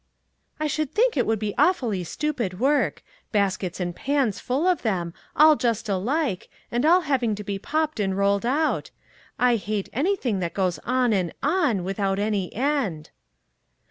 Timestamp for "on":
10.79-11.13, 11.43-11.83